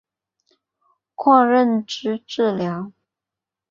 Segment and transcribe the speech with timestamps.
[1.13, 2.91] 括认知治疗。